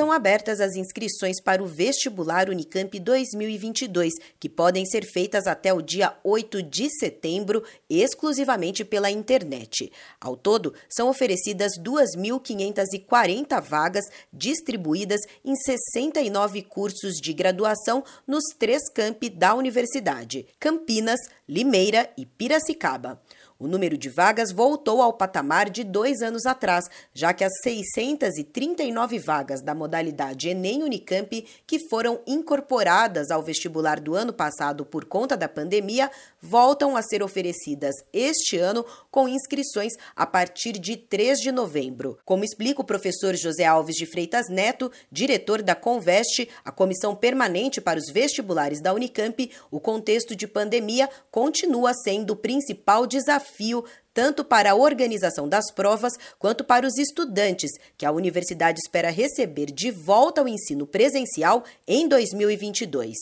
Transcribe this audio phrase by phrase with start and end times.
[0.00, 5.82] Estão abertas as inscrições para o vestibular Unicamp 2022, que podem ser feitas até o
[5.82, 9.92] dia 8 de setembro, exclusivamente pela internet.
[10.18, 19.28] Ao todo, são oferecidas 2.540 vagas distribuídas em 69 cursos de graduação nos três campi
[19.28, 23.20] da universidade: Campinas, Limeira e Piracicaba.
[23.60, 29.18] O número de vagas voltou ao patamar de dois anos atrás, já que as 639
[29.18, 35.36] vagas da modalidade Enem Unicamp, que foram incorporadas ao vestibular do ano passado por conta
[35.36, 36.10] da pandemia,
[36.40, 42.18] voltam a ser oferecidas este ano com inscrições a partir de 3 de novembro.
[42.24, 47.78] Como explica o professor José Alves de Freitas Neto, diretor da Conveste, a comissão permanente
[47.78, 53.84] para os vestibulares da Unicamp, o contexto de pandemia continua sendo o principal desafio desafio
[54.12, 59.66] tanto para a organização das provas quanto para os estudantes, que a universidade espera receber
[59.66, 63.16] de volta ao ensino presencial em 2022.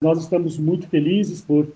[0.00, 1.68] Nós estamos muito felizes por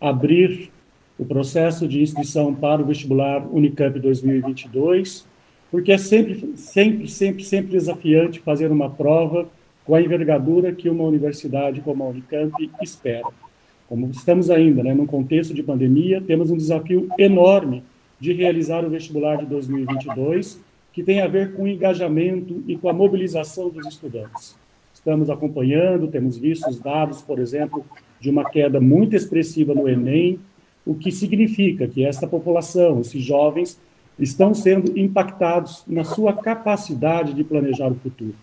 [0.00, 0.70] abrir
[1.18, 5.24] o processo de inscrição para o vestibular Unicamp 2022,
[5.70, 9.48] porque é sempre, sempre, sempre, sempre desafiante fazer uma prova
[9.84, 13.45] com a envergadura que uma universidade como a Unicamp espera.
[13.88, 17.82] Como estamos ainda né, num contexto de pandemia, temos um desafio enorme
[18.18, 20.60] de realizar o vestibular de 2022,
[20.92, 24.56] que tem a ver com o engajamento e com a mobilização dos estudantes.
[24.92, 27.84] Estamos acompanhando, temos visto os dados, por exemplo,
[28.18, 30.40] de uma queda muito expressiva no Enem,
[30.84, 33.78] o que significa que esta população, esses jovens,
[34.18, 38.34] estão sendo impactados na sua capacidade de planejar o futuro.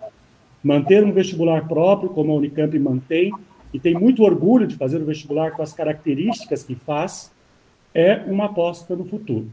[0.64, 3.32] Manter um vestibular próprio, como a Unicamp mantém,
[3.74, 7.32] e tem muito orgulho de fazer o vestibular com as características que faz,
[7.94, 9.48] é uma aposta no futuro.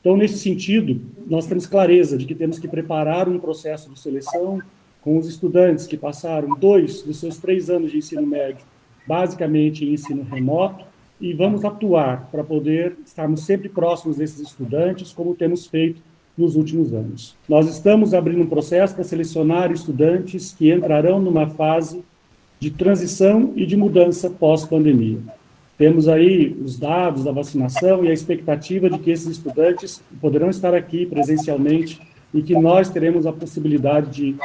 [0.00, 4.60] Então, nesse sentido, nós temos clareza de que temos que preparar um processo de seleção
[5.00, 8.64] com os estudantes que passaram dois dos seus três anos de ensino médio,
[9.06, 10.84] basicamente em ensino remoto,
[11.20, 16.02] e vamos atuar para poder estarmos sempre próximos desses estudantes, como temos feito
[16.36, 17.36] nos últimos anos.
[17.48, 22.04] Nós estamos abrindo um processo para selecionar estudantes que entrarão numa fase
[22.58, 25.18] de transição e de mudança pós-pandemia.
[25.76, 30.72] Temos aí os dados da vacinação e a expectativa de que esses estudantes poderão estar
[30.72, 32.00] aqui presencialmente
[32.32, 34.36] e que nós teremos a possibilidade de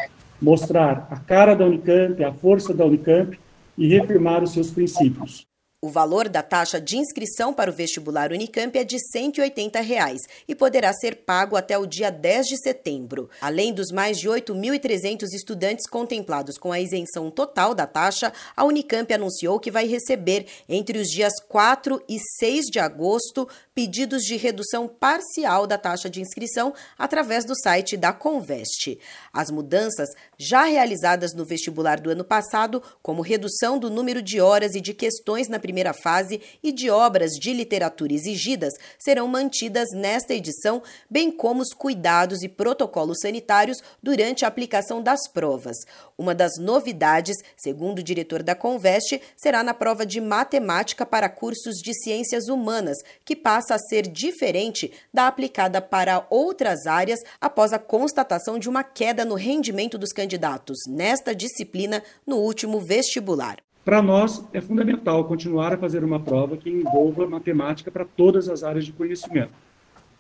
[0.42, 3.38] mostrar a cara da Unicamp, a força da Unicamp
[3.78, 5.46] e reafirmar os seus princípios.
[5.82, 10.54] O valor da taxa de inscrição para o vestibular Unicamp é de 180 reais e
[10.54, 13.30] poderá ser pago até o dia 10 de setembro.
[13.40, 19.14] Além dos mais de 8.300 estudantes contemplados com a isenção total da taxa, a Unicamp
[19.14, 24.86] anunciou que vai receber, entre os dias 4 e 6 de agosto, pedidos de redução
[24.86, 29.00] parcial da taxa de inscrição através do site da Conveste.
[29.32, 34.76] As mudanças já realizadas no vestibular do ano passado, como redução do número de horas
[34.76, 40.34] e de questões na primeira fase e de obras de literatura exigidas serão mantidas nesta
[40.34, 45.78] edição, bem como os cuidados e protocolos sanitários durante a aplicação das provas.
[46.18, 51.75] Uma das novidades, segundo o diretor da Conveste, será na prova de matemática para cursos
[51.75, 57.80] de ciências humanas, que passa a ser diferente da aplicada para outras áreas após a
[57.80, 63.69] constatação de uma queda no rendimento dos candidatos nesta disciplina no último vestibular.
[63.90, 68.64] Para nós, é fundamental continuar a fazer uma prova que envolva matemática para todas as
[68.64, 69.50] áreas de conhecimento.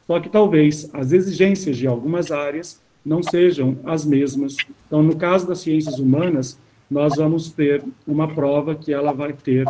[0.07, 4.57] Só que talvez as exigências de algumas áreas não sejam as mesmas.
[4.87, 6.57] Então, no caso das ciências humanas,
[6.89, 9.67] nós vamos ter uma prova que ela vai ter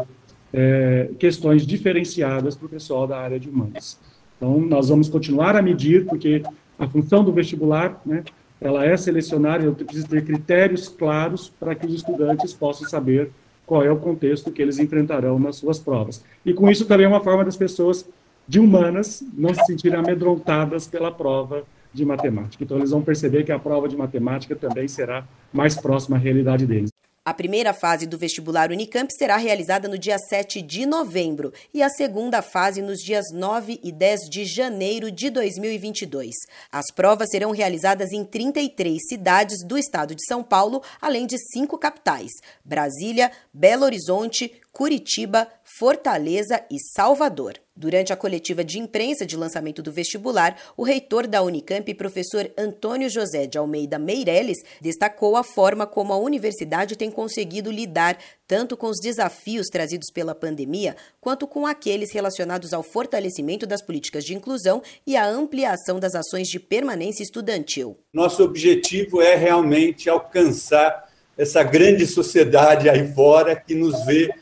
[0.53, 3.99] é, questões diferenciadas para o pessoal da área de humanas.
[4.37, 6.41] Então, nós vamos continuar a medir, porque
[6.79, 8.23] a função do vestibular, né,
[8.61, 13.29] ela é selecionar, eu preciso ter critérios claros para que os estudantes possam saber
[13.69, 16.25] qual é o contexto que eles enfrentarão nas suas provas.
[16.43, 18.03] E com isso também é uma forma das pessoas
[18.47, 21.63] de humanas não se sentirem amedrontadas pela prova
[21.93, 22.63] de matemática.
[22.63, 25.23] Então eles vão perceber que a prova de matemática também será
[25.53, 26.89] mais próxima à realidade deles.
[27.29, 31.87] A primeira fase do vestibular Unicamp será realizada no dia 7 de novembro e a
[31.87, 36.33] segunda fase nos dias 9 e 10 de janeiro de 2022.
[36.71, 41.77] As provas serão realizadas em 33 cidades do estado de São Paulo, além de cinco
[41.77, 42.31] capitais:
[42.65, 47.55] Brasília, Belo Horizonte, Curitiba, Fortaleza e Salvador.
[47.75, 53.09] Durante a coletiva de imprensa de lançamento do vestibular, o reitor da Unicamp, professor Antônio
[53.09, 58.17] José de Almeida Meirelles, destacou a forma como a universidade tem conseguido lidar
[58.47, 64.23] tanto com os desafios trazidos pela pandemia, quanto com aqueles relacionados ao fortalecimento das políticas
[64.23, 67.97] de inclusão e à ampliação das ações de permanência estudantil.
[68.13, 74.33] Nosso objetivo é realmente alcançar essa grande sociedade aí fora que nos vê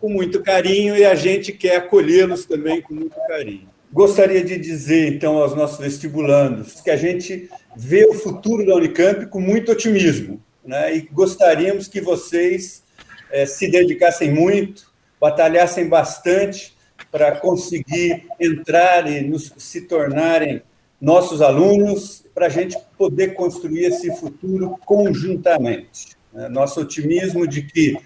[0.00, 3.68] com muito carinho e a gente quer acolhê-los também com muito carinho.
[3.92, 9.26] Gostaria de dizer, então, aos nossos vestibulandos que a gente vê o futuro da Unicamp
[9.26, 10.96] com muito otimismo né?
[10.96, 12.82] e gostaríamos que vocês
[13.30, 16.76] é, se dedicassem muito, batalhassem bastante
[17.10, 20.62] para conseguir entrar e nos, se tornarem
[21.00, 26.16] nossos alunos, para a gente poder construir esse futuro conjuntamente.
[26.32, 26.48] Né?
[26.48, 27.96] Nosso otimismo de que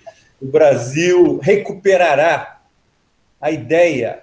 [0.41, 2.61] o Brasil recuperará
[3.41, 4.23] a ideia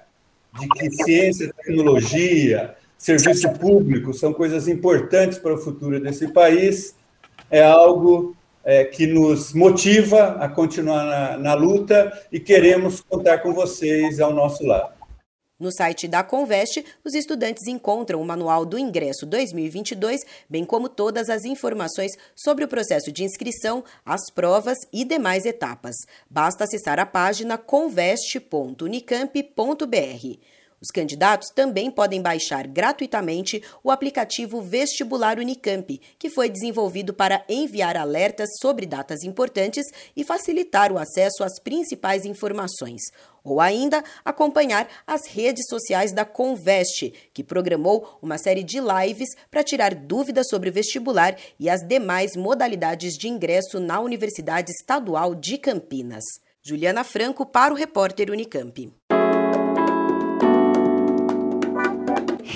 [0.59, 6.95] de que ciência, tecnologia, serviço público são coisas importantes para o futuro desse país,
[7.51, 13.53] é algo é, que nos motiva a continuar na, na luta e queremos contar com
[13.53, 14.96] vocês ao nosso lado.
[15.59, 21.29] No site da Conveste, os estudantes encontram o Manual do Ingresso 2022, bem como todas
[21.29, 25.95] as informações sobre o processo de inscrição, as provas e demais etapas.
[26.29, 30.56] Basta acessar a página conveste.unicamp.br.
[30.79, 37.97] Os candidatos também podem baixar gratuitamente o aplicativo Vestibular Unicamp, que foi desenvolvido para enviar
[37.97, 39.85] alertas sobre datas importantes
[40.15, 43.01] e facilitar o acesso às principais informações.
[43.43, 49.63] Ou ainda acompanhar as redes sociais da Conveste, que programou uma série de lives para
[49.63, 55.57] tirar dúvidas sobre o vestibular e as demais modalidades de ingresso na Universidade Estadual de
[55.57, 56.23] Campinas.
[56.61, 58.91] Juliana Franco para o repórter Unicamp.